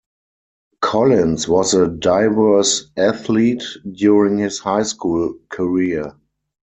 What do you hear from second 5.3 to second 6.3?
career.